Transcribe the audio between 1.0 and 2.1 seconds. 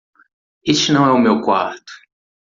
é o meu quarto.